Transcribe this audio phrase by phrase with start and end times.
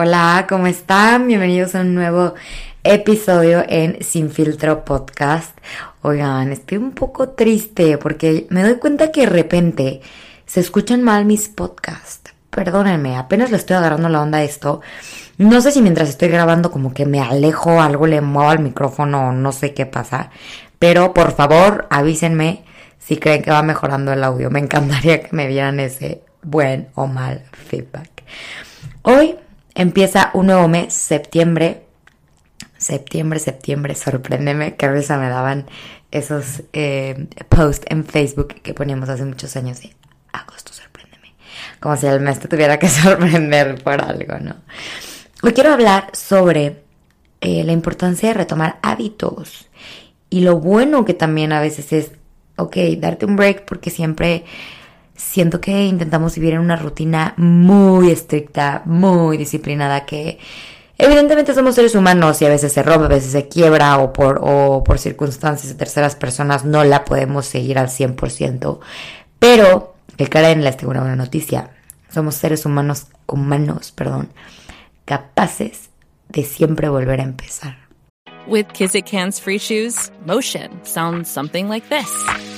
[0.00, 1.26] Hola, ¿cómo están?
[1.26, 2.34] Bienvenidos a un nuevo
[2.84, 5.58] episodio en Sin Filtro Podcast.
[6.02, 10.00] Oigan, estoy un poco triste porque me doy cuenta que de repente
[10.46, 12.32] se escuchan mal mis podcasts.
[12.48, 14.82] Perdónenme, apenas le estoy agarrando la onda a esto.
[15.36, 19.30] No sé si mientras estoy grabando como que me alejo, algo le muevo al micrófono
[19.30, 20.30] o no sé qué pasa.
[20.78, 22.62] Pero por favor avísenme
[23.00, 24.48] si creen que va mejorando el audio.
[24.48, 28.22] Me encantaría que me dieran ese buen o mal feedback.
[29.02, 29.34] Hoy
[29.78, 31.84] Empieza un nuevo mes, septiembre.
[32.78, 34.74] Septiembre, septiembre, sorpréndeme.
[34.74, 35.66] Qué risa me daban
[36.10, 39.94] esos eh, posts en Facebook que poníamos hace muchos años de
[40.32, 41.32] agosto, sorpréndeme.
[41.78, 44.56] Como si el mes te tuviera que sorprender por algo, ¿no?
[45.44, 46.82] Hoy quiero hablar sobre
[47.40, 49.68] eh, la importancia de retomar hábitos
[50.28, 52.10] y lo bueno que también a veces es,
[52.56, 54.44] ok, darte un break porque siempre
[55.18, 60.38] siento que intentamos vivir en una rutina muy estricta, muy disciplinada, que
[60.96, 64.40] evidentemente somos seres humanos y a veces se rompe, a veces se quiebra o por,
[64.42, 68.78] o por circunstancias de terceras personas no la podemos seguir al 100%.
[69.38, 71.70] Pero, que Karen les tengo una buena noticia,
[72.08, 74.30] somos seres humanos, humanos, perdón,
[75.04, 75.90] capaces
[76.28, 77.76] de siempre volver a empezar.
[78.46, 82.57] With Kizik Hands Free Shoes, motion sounds something like this.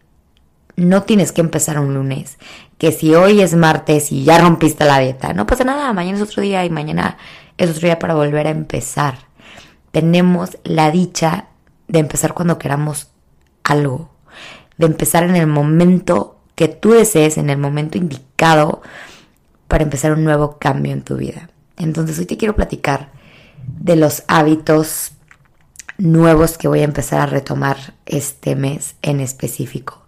[0.75, 2.37] no tienes que empezar un lunes.
[2.77, 6.23] Que si hoy es martes y ya rompiste la dieta, no pasa nada, mañana es
[6.23, 7.17] otro día y mañana
[7.57, 9.19] es otro día para volver a empezar.
[9.91, 11.47] Tenemos la dicha
[11.87, 13.09] de empezar cuando queramos
[13.63, 14.09] algo,
[14.77, 18.81] de empezar en el momento que tú desees, en el momento indicado
[19.67, 21.49] para empezar un nuevo cambio en tu vida.
[21.77, 23.09] Entonces hoy te quiero platicar
[23.65, 25.11] de los hábitos
[25.97, 30.00] nuevos que voy a empezar a retomar este mes en específico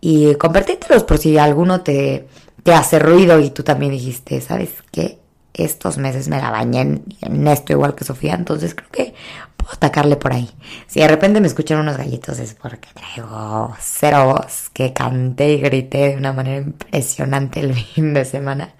[0.00, 2.28] y compartírtelos por si alguno te,
[2.62, 5.18] te hace ruido y tú también dijiste, ¿sabes qué?
[5.54, 9.14] Estos meses me la bañé en, esto igual que Sofía, entonces creo que
[9.56, 10.48] puedo atacarle por ahí.
[10.86, 15.60] Si de repente me escuchan unos gallitos es porque traigo cero voz, que canté y
[15.60, 18.74] grité de una manera impresionante el fin de semana.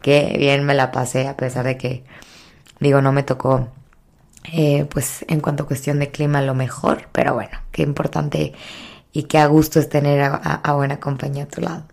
[0.00, 2.04] Que bien me la pasé a pesar de que,
[2.80, 3.68] digo, no me tocó
[4.52, 8.52] eh, pues en cuanto a cuestión de clima lo mejor, pero bueno, qué importante
[9.16, 11.84] y qué a gusto es tener a, buena compañía a tu lado.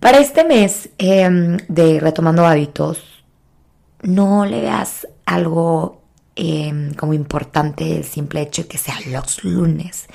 [0.00, 2.98] Para este mes em, de retomando hábitos,
[4.02, 6.02] no le veas algo
[6.34, 10.08] em, como importante el simple hecho de que sea los lunes.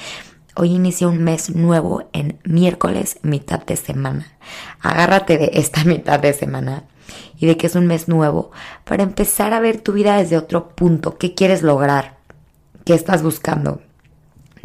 [0.58, 4.28] Hoy inicia un mes nuevo en miércoles, mitad de semana.
[4.82, 6.84] Agárrate de esta mitad de semana
[7.40, 8.52] y de que es un mes nuevo
[8.84, 11.18] para empezar a ver tu vida desde otro punto.
[11.18, 12.18] ¿Qué quieres lograr?
[12.84, 13.82] ¿Qué estás buscando?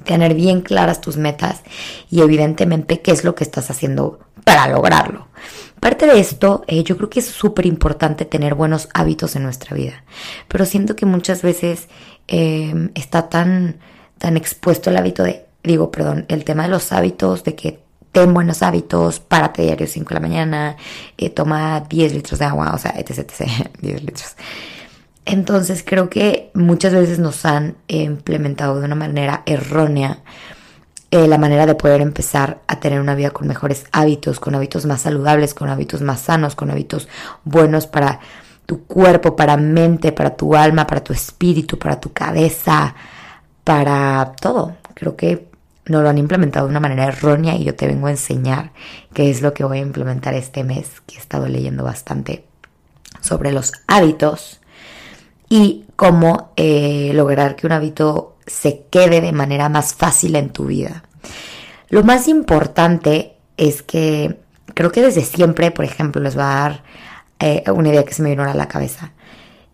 [0.05, 1.63] Tener bien claras tus metas
[2.11, 5.29] y evidentemente qué es lo que estás haciendo para lograrlo.
[5.81, 9.77] Parte de esto, eh, yo creo que es súper importante tener buenos hábitos en nuestra
[9.77, 10.05] vida,
[10.49, 11.89] pero siento que muchas veces
[12.27, 13.81] em, está tan,
[14.19, 17.81] tan expuesto el hábito de, digo, perdón, el tema de los hábitos, de que
[18.13, 20.77] ten buenos hábitos, párate diario 5 de la mañana,
[21.19, 24.37] eh, toma 10 litros de agua, o sea, etc, etc, 10 litros.
[25.27, 30.21] Entonces creo que muchas veces nos han implementado de una manera errónea
[31.11, 34.85] eh, la manera de poder empezar a tener una vida con mejores hábitos, con hábitos
[34.85, 37.09] más saludables, con hábitos más sanos, con hábitos
[37.45, 38.19] buenos para
[38.67, 42.97] tu cuerpo, para mente, para tu alma, para tu espíritu, para tu cabeza,
[43.63, 44.77] para todo.
[44.95, 45.47] Creo que
[45.87, 48.73] no lo han implementado de una manera errónea y yo te vengo a enseñar
[49.13, 52.45] qué es lo que voy a implementar este mes, que he estado leyendo bastante
[53.21, 54.61] sobre los hábitos
[55.49, 60.67] y cómo eh, lograr que un hábito se quede de manera más fácil en tu
[60.67, 61.05] vida.
[61.89, 64.41] Lo más importante es que
[64.75, 66.83] creo que desde siempre, por ejemplo, les va a dar
[67.39, 69.13] eh, una idea que se me vino a la cabeza.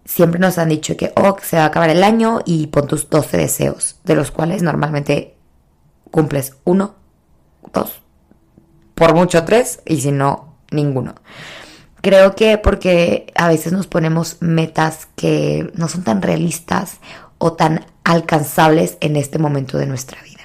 [0.05, 3.08] Siempre nos han dicho que, oh, se va a acabar el año y pon tus
[3.08, 5.37] 12 deseos, de los cuales normalmente
[6.11, 6.94] cumples uno,
[7.72, 8.02] dos,
[8.94, 11.14] por mucho tres, y si no, ninguno.
[12.02, 16.99] Creo que porque a veces nos ponemos metas que no son tan realistas
[17.38, 20.41] o tan alcanzables en este momento de nuestra vida.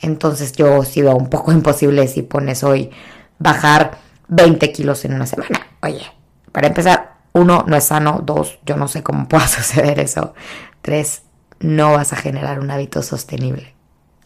[0.00, 2.90] Entonces yo sí veo un poco imposible si pones hoy
[3.38, 3.98] bajar
[4.28, 5.66] 20 kilos en una semana.
[5.82, 6.06] Oye,
[6.52, 8.20] para empezar, uno, no es sano.
[8.24, 10.34] Dos, yo no sé cómo pueda suceder eso.
[10.82, 11.22] Tres,
[11.60, 13.74] no vas a generar un hábito sostenible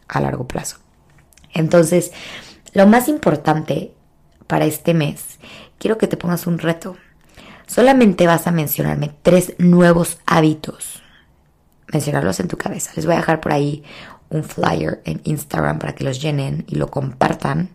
[0.07, 0.79] a largo plazo.
[1.53, 2.13] Entonces,
[2.73, 3.95] lo más importante
[4.49, 5.39] para este mes,
[5.79, 6.97] quiero que te pongas un reto.
[7.69, 11.03] Solamente vas a mencionarme tres nuevos hábitos.
[11.93, 12.91] Mencionarlos en tu cabeza.
[12.97, 13.85] Les voy a dejar por ahí
[14.31, 17.71] un flyer en Instagram para que los llenen y lo compartan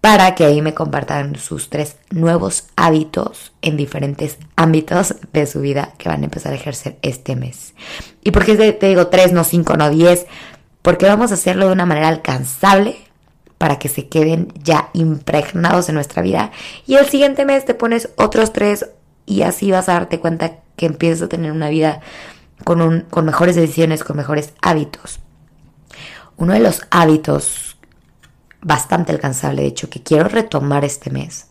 [0.00, 5.92] para que ahí me compartan sus tres nuevos hábitos en diferentes ámbitos de su vida
[5.98, 7.74] que van a empezar a ejercer este mes.
[8.22, 10.26] ¿Y por qué te digo tres, no cinco, no diez?
[10.82, 13.07] Porque vamos a hacerlo de una manera alcanzable
[13.58, 16.52] para que se queden ya impregnados en nuestra vida.
[16.86, 18.88] Y el siguiente mes te pones otros tres
[19.26, 22.00] y así vas a darte cuenta que empiezas a tener una vida
[22.64, 25.20] con, un, con mejores decisiones, con mejores hábitos.
[26.36, 27.76] Uno de los hábitos
[28.60, 31.48] bastante alcanzable, de hecho, que quiero retomar este mes,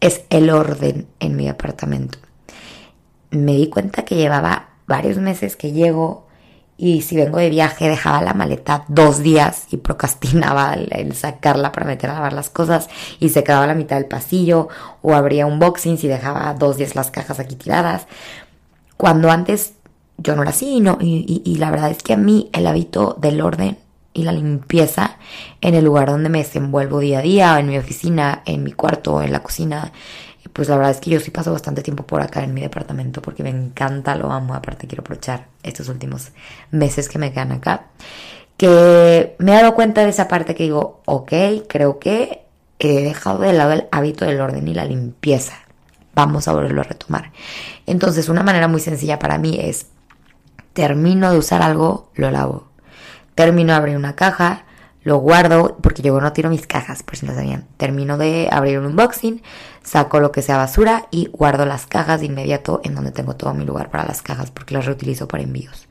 [0.00, 2.18] es el orden en mi apartamento.
[3.30, 6.23] Me di cuenta que llevaba varios meses que llego
[6.76, 11.86] y si vengo de viaje dejaba la maleta dos días y procrastinaba el, sacarla para
[11.86, 12.88] meter a lavar las cosas
[13.20, 14.68] y se quedaba la mitad del pasillo
[15.02, 18.06] o abría un boxing si dejaba dos días las cajas aquí tiradas.
[18.96, 19.74] Cuando antes
[20.16, 23.16] yo no era así no, y, y la verdad es que a mí el hábito
[23.20, 23.78] del orden
[24.12, 25.16] y la limpieza
[25.60, 29.20] en el lugar donde me desenvuelvo día a día, en mi oficina, en mi cuarto,
[29.22, 29.92] en la cocina.
[30.54, 33.20] Pues la verdad es que yo sí paso bastante tiempo por acá en mi departamento
[33.20, 34.54] porque me encanta, lo amo.
[34.54, 36.32] Aparte quiero aprovechar estos últimos
[36.70, 37.88] meses que me quedan acá.
[38.56, 41.32] Que me he dado cuenta de esa parte que digo, ok,
[41.68, 42.46] creo que
[42.78, 45.54] he dejado de lado el hábito del orden y la limpieza.
[46.14, 47.32] Vamos a volverlo a retomar.
[47.84, 49.88] Entonces una manera muy sencilla para mí es,
[50.72, 52.68] termino de usar algo, lo lavo
[53.34, 54.64] Termino de abrir una caja,
[55.02, 57.66] lo guardo, porque yo no tiro mis cajas, por si no sabían.
[57.76, 59.42] Termino de abrir un unboxing,
[59.84, 63.54] saco lo que sea basura y guardo las cajas de inmediato en donde tengo todo
[63.54, 65.88] mi lugar para las cajas, porque las reutilizo para envíos.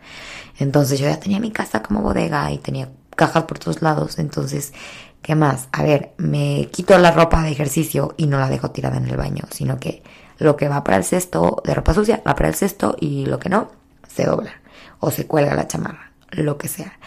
[0.60, 4.20] Entonces yo ya tenía mi casa como bodega y tenía cajas por todos lados.
[4.20, 4.74] Entonces,
[5.22, 5.70] ¿qué más?
[5.72, 9.18] A ver, me quito la ropa de ejercicio y no la dejo tirada en el
[9.18, 10.04] baño, sino que
[10.40, 13.40] lo que va para el cesto de ropa sucia va para el cesto y lo
[13.40, 13.72] que no,
[14.08, 14.52] se dobla
[15.00, 16.98] o se cuelga la chamarra lo que sea.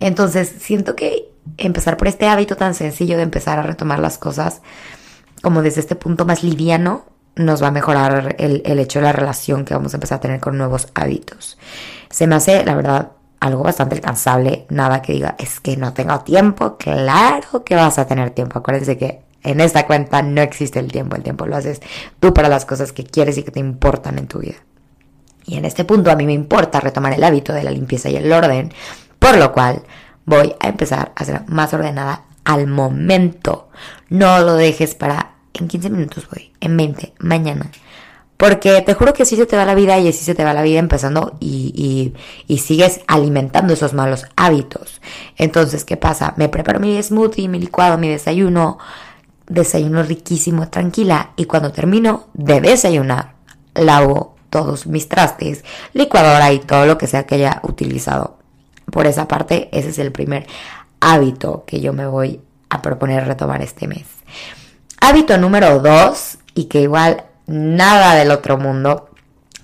[0.00, 1.28] Entonces, siento que
[1.58, 4.62] empezar por este hábito tan sencillo de empezar a retomar las cosas
[5.46, 7.04] como desde este punto más liviano
[7.36, 10.40] nos va a mejorar el, hecho de la relación que vamos a empezar a tener
[10.40, 11.56] con nuevos hábitos.
[12.10, 16.18] Se me hace, la verdad, algo bastante alcanzable, nada que diga, es que no tengo
[16.22, 20.90] tiempo, claro que vas a tener tiempo, acuérdense que en esta cuenta no existe el
[20.90, 21.80] tiempo, el tiempo lo haces
[22.18, 24.56] tú para las cosas que quieres y que te importan en tu vida.
[25.44, 28.16] Y en este punto a mí me importa retomar el hábito de la limpieza y
[28.16, 28.72] el orden,
[29.20, 29.84] por lo cual
[30.24, 33.68] voy a empezar a ser más ordenada al momento.
[34.08, 37.70] No lo dejes para en 15 minutos voy, en 20, mañana.
[38.36, 40.52] Porque te juro que así se te va la vida y así se te va
[40.52, 42.12] la vida empezando y,
[42.46, 45.00] y, sigues alimentando esos malos hábitos.
[45.38, 46.34] Entonces, ¿qué pasa?
[46.36, 48.78] Me preparo mi smoothie, mi licuado, mi desayuno,
[49.46, 51.30] desayuno riquísimo, tranquila.
[51.36, 53.32] Y cuando termino de desayunar,
[53.74, 58.36] lavo todos mis trastes, licuadora y todo lo que sea que haya utilizado.
[58.92, 60.46] Por esa parte, ese es el primer
[61.00, 64.04] hábito que yo me voy a proponer retomar este mes.
[65.00, 69.10] Hábito número dos, y que igual nada del otro mundo,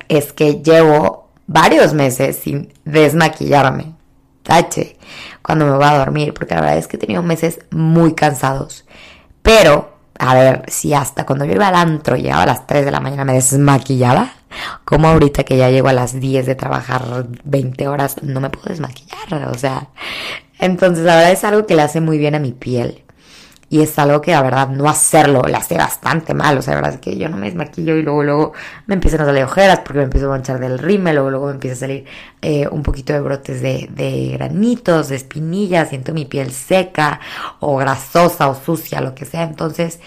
[0.09, 3.95] es que llevo varios meses sin desmaquillarme.
[4.43, 4.97] Tache,
[5.41, 8.85] cuando me voy a dormir, porque la verdad es que he tenido meses muy cansados.
[9.43, 12.91] Pero, a ver, si hasta cuando yo iba al antro, llegaba a las 3 de
[12.91, 14.33] la mañana, me desmaquillaba,
[14.85, 18.69] como ahorita que ya llego a las 10 de trabajar 20 horas, no me puedo
[18.69, 19.89] desmaquillar, o sea.
[20.59, 23.05] Entonces, la verdad es algo que le hace muy bien a mi piel.
[23.73, 26.59] Y es algo que la verdad no hacerlo le hace bastante mal.
[26.59, 28.52] O sea, la verdad es que yo no me desmaquillo y luego, luego
[28.87, 31.52] me empiezan a salir ojeras porque me empiezo a manchar del rímel, luego, luego me
[31.52, 32.05] empieza a salir
[32.43, 37.19] eh, un poquito de brotes de, granitos, de espinillas, siento mi piel seca
[37.61, 39.45] o grasosa o sucia, lo que sea.
[39.45, 40.00] Entonces,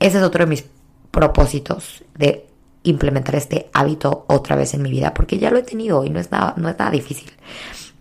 [0.00, 0.64] ese es otro de mis
[1.12, 2.48] propósitos de
[2.82, 6.18] implementar este hábito otra vez en mi vida, porque ya lo he tenido y no
[6.18, 7.30] es nada, no es nada difícil.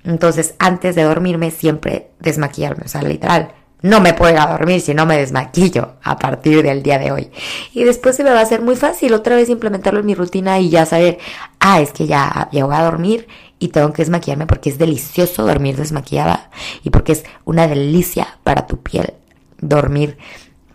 [0.03, 4.81] Entonces, antes de dormirme, siempre desmaquillarme, o sea, literal, no me puedo ir a dormir
[4.81, 7.31] si no me desmaquillo a partir del día de hoy.
[7.73, 10.59] Y después se me va a hacer muy fácil otra vez implementarlo en mi rutina
[10.59, 11.17] y ya saber,
[11.59, 13.27] ah, es que ya, ya voy a dormir
[13.59, 16.49] y tengo que desmaquillarme porque es delicioso dormir desmaquillada
[16.83, 19.13] y porque es una delicia para tu piel
[19.61, 20.17] dormir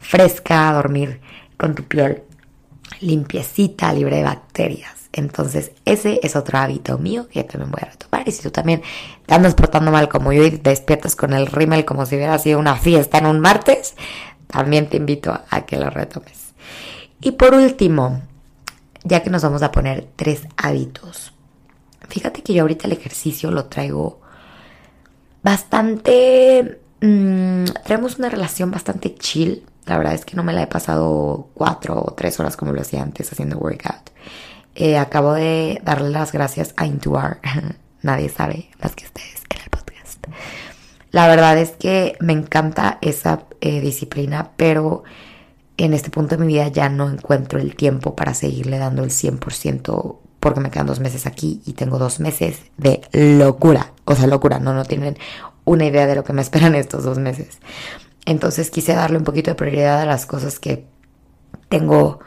[0.00, 1.20] fresca, dormir
[1.56, 2.22] con tu piel
[3.00, 5.08] limpiecita, libre de bacterias.
[5.12, 8.28] Entonces, ese es otro hábito mío que también voy a retomar.
[8.28, 8.82] Y si tú también
[9.24, 12.38] te andas portando mal como yo y te despiertas con el rímel como si hubiera
[12.38, 13.94] sido una fiesta en un martes,
[14.46, 16.52] también te invito a que lo retomes.
[17.20, 18.22] Y por último,
[19.04, 21.32] ya que nos vamos a poner tres hábitos.
[22.08, 24.20] Fíjate que yo ahorita el ejercicio lo traigo
[25.42, 26.80] bastante...
[27.00, 29.64] Mmm, traemos una relación bastante chill.
[29.86, 32.80] La verdad es que no me la he pasado cuatro o tres horas como lo
[32.80, 34.10] hacía antes haciendo workout.
[34.74, 37.40] Eh, acabo de darle las gracias a Intuar.
[38.02, 40.26] Nadie sabe más que ustedes en el podcast.
[41.12, 45.04] La verdad es que me encanta esa eh, disciplina, pero
[45.76, 49.10] en este punto de mi vida ya no encuentro el tiempo para seguirle dando el
[49.10, 53.92] 100% porque me quedan dos meses aquí y tengo dos meses de locura.
[54.04, 55.16] O sea, locura, no, no tienen
[55.64, 57.58] una idea de lo que me esperan estos dos meses.
[58.26, 60.86] Entonces quise darle un poquito de prioridad a las cosas que
[61.68, 62.20] tengo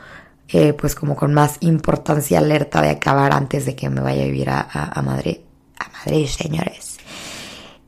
[0.48, 4.26] eh, pues como con más importancia alerta de acabar antes de que me vaya a
[4.26, 5.40] vivir a, Madrid.
[5.78, 6.98] A Madrid, señores.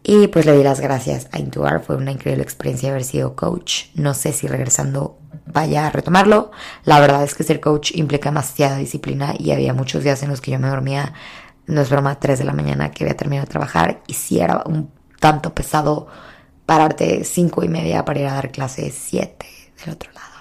[0.03, 3.85] Y pues le di las gracias a Intuar, fue una increíble experiencia haber sido coach.
[3.95, 6.51] No sé si regresando vaya a retomarlo.
[6.83, 10.41] La verdad es que ser coach implica demasiada disciplina y había muchos días en los
[10.41, 11.13] que yo me dormía,
[11.65, 14.63] no es broma, 3 de la mañana que había terminado de trabajar y si era
[14.65, 16.07] un tanto pesado
[16.71, 19.45] pararte 5 y media para ir a dar clases 7
[19.83, 20.31] del otro lado.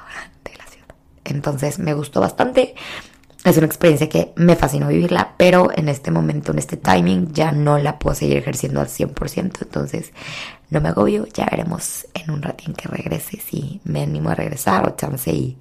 [1.25, 2.77] Entonces me gustó bastante.
[3.43, 7.51] Es una experiencia que me fascinó vivirla, pero en este momento, en este timing, ya
[7.51, 9.63] no la puedo seguir ejerciendo al 100%.
[9.63, 10.13] Entonces
[10.69, 14.87] no me agobio, ya veremos en un ratín que regrese si me animo a regresar
[14.87, 15.59] o chance y,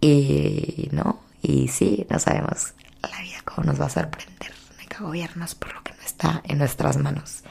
[0.00, 1.20] y no.
[1.42, 4.50] Y sí, no sabemos la vida cómo nos va a sorprender.
[4.78, 7.42] Hay que agobiarnos por lo que no está en nuestras manos.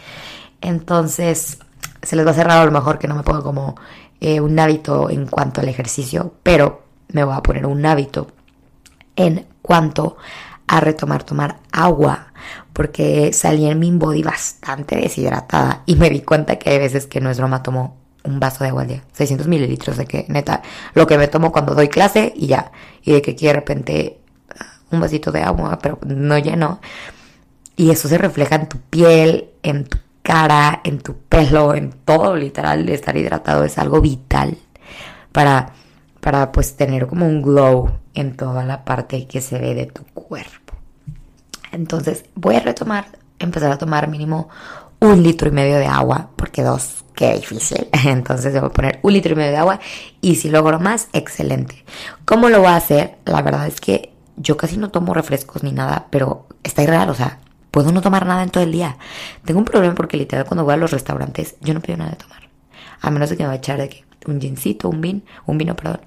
[0.62, 1.60] Entonces,
[2.02, 3.76] se les va a hacer raro a lo mejor que no me ponga como
[4.22, 8.28] eh, un hábito en cuanto al ejercicio, pero me voy a poner un hábito
[9.16, 10.18] en cuanto
[10.68, 12.28] a retomar tomar agua
[12.74, 17.20] porque salí en mi body bastante deshidratada y me di cuenta que hay veces que
[17.20, 20.62] no es broma tomo un vaso de agua al día 600 mililitros de que neta
[20.94, 22.72] lo que me tomo cuando doy clase y ya
[23.04, 24.20] y de que aquí de repente
[24.58, 26.80] ah, un vasito de agua pero no lleno
[27.76, 29.98] y eso se refleja en tu piel en tu
[30.30, 34.56] cara en tu pelo en todo literal estar hidratado es algo vital
[35.32, 35.74] para
[36.20, 40.04] para pues tener como un glow en toda la parte que se ve de tu
[40.14, 40.76] cuerpo.
[41.72, 43.06] Entonces voy a retomar,
[43.40, 44.50] empezar a tomar mínimo
[45.00, 47.88] un litro y medio de agua, porque dos, qué difícil.
[48.06, 49.80] Entonces voy a poner un litro y medio de agua
[50.22, 51.84] y si logro más, excelente.
[52.26, 53.18] ¿Cómo lo voy a hacer?
[53.26, 57.16] La verdad es que yo casi no tomo refrescos ni nada, pero está irreal, o
[57.16, 57.40] sea,
[57.72, 58.98] puedo no tomar nada en todo el día.
[59.46, 62.18] Tengo un problema porque literal cuando voy a los restaurantes yo no pido nada de
[62.18, 62.50] tomar.
[63.02, 65.58] A menos de que me va a echar de que un gincito, un vino, un
[65.58, 66.02] vino, perdón.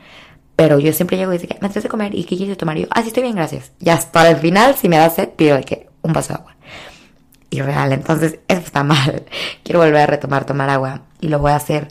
[0.57, 2.15] Pero yo siempre llego y digo, ¿me haces de comer?
[2.15, 2.77] ¿Y qué quieres tomar?
[2.77, 3.73] Yo, ah, sí, estoy bien, gracias.
[3.81, 6.57] Y hasta el final, si me da sed, pido de que un vaso de agua.
[7.51, 9.25] Y real, entonces eso está mal.
[9.63, 11.03] Quiero volver a retomar tomar agua.
[11.21, 11.89] Y lo voy a hacer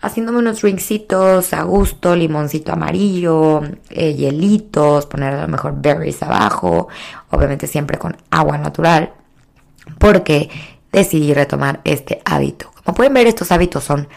[0.00, 6.88] haciéndome unos drinkcitos a gusto, limoncito amarillo, eh, hielitos, poner a lo mejor berries abajo,
[7.30, 9.12] obviamente siempre con agua natural,
[9.98, 10.50] porque
[10.92, 12.70] decidí retomar este hábito.
[12.84, 14.08] Como pueden ver, estos hábitos son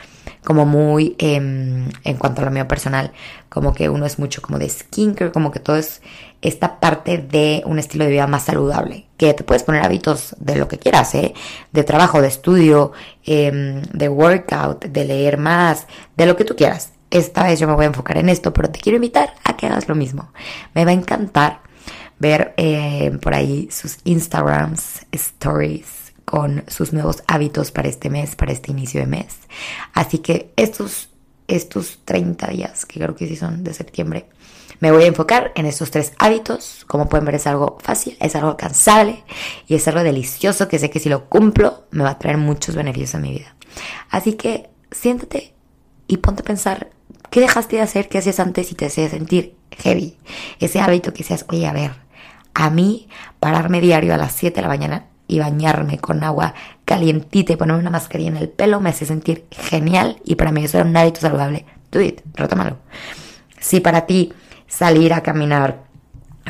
[0.43, 3.11] como muy, em, en cuanto a lo mío personal,
[3.49, 6.01] como que uno es mucho como de skincare, como que todo es
[6.43, 10.57] esta parte de un estilo de vida más saludable, que te puedes poner hábitos de
[10.57, 11.33] lo que quieras, ¿eh?
[11.71, 12.91] de trabajo, de estudio,
[13.25, 16.91] em, de workout, de leer más, de lo que tú quieras.
[17.09, 19.67] Esta vez yo me voy a enfocar en esto, pero te quiero invitar a que
[19.67, 20.33] hagas lo mismo.
[20.73, 21.61] Me va a encantar
[22.19, 28.51] ver eh, por ahí sus Instagrams, stories, con sus nuevos hábitos para este mes, para
[28.51, 29.37] este inicio de mes.
[29.93, 31.09] Así que estos,
[31.47, 34.25] estos 30 días, que creo que sí son de septiembre,
[34.83, 36.83] me voy a enfocar en estos tres hábitos.
[36.87, 39.23] Como pueden ver es algo fácil, es algo alcanzable
[39.65, 42.75] y es algo delicioso que sé que si lo cumplo me va a traer muchos
[42.75, 43.55] beneficios a mi vida.
[44.09, 45.53] Así que siéntate
[46.05, 46.89] y ponte a pensar
[47.29, 50.17] qué dejaste de hacer, qué hacías antes y te hacía sentir heavy.
[50.59, 51.91] Ese hábito que seas, oye, a ver,
[52.53, 53.07] a mí
[53.39, 57.79] pararme diario a las 7 de la mañana y bañarme con agua calientita y ponerme
[57.79, 60.97] una mascarilla en el pelo me hace sentir genial y para mí eso era un
[60.97, 61.65] hábito saludable.
[61.89, 62.79] Do it, retómalo.
[63.61, 64.33] Si para ti
[64.75, 65.83] salir a caminar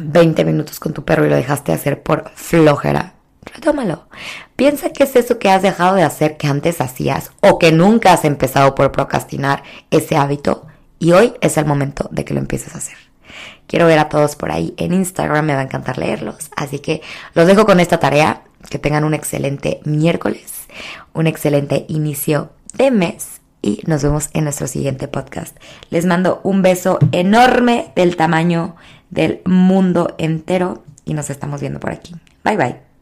[0.02, 3.14] 20 minutos con tu perro y lo dejaste hacer por flojera,
[3.44, 4.08] retómalo.
[4.56, 8.14] Piensa qué es eso que has dejado de hacer que antes hacías o que nunca
[8.14, 10.66] has empezado por procrastinar ese hábito
[11.00, 12.98] y hoy es el momento de que lo empieces a hacer.
[13.68, 16.50] Quiero ver a todos por ahí en Instagram, me va a encantar leerlos.
[16.56, 17.02] Así que
[17.34, 18.44] los dejo con esta tarea.
[18.70, 20.68] Que tengan un excelente miércoles,
[21.12, 25.58] un excelente inicio de mes y nos vemos en nuestro siguiente podcast.
[25.90, 28.76] Les mando un beso enorme del tamaño
[29.10, 32.14] del mundo entero y nos estamos viendo por aquí.
[32.44, 32.93] Bye bye.